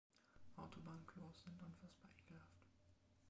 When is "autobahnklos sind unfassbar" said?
0.57-2.09